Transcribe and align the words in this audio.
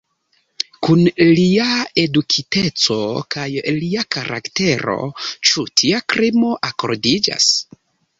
Kun 0.85 1.01
lia 1.39 1.65
edukiteco 2.03 2.97
kaj 3.35 3.45
lia 3.75 4.05
karaktero 4.15 4.97
ĉu 5.51 5.67
tia 5.83 6.01
krimo 6.15 6.51
akordiĝas? 6.71 7.51